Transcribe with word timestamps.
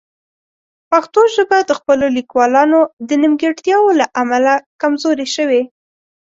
پښتو 0.89 1.21
ژبه 1.35 1.57
د 1.63 1.71
خپلو 1.79 2.05
لیکوالانو 2.17 2.79
د 3.07 3.09
نیمګړتیاوو 3.21 3.97
له 3.99 4.05
امله 4.21 4.53
کمزورې 4.81 5.27
شوې. 5.35 5.61